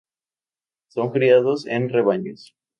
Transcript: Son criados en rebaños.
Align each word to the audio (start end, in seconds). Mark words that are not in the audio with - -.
Son 0.89 1.11
criados 1.11 1.67
en 1.67 1.89
rebaños. 1.89 2.55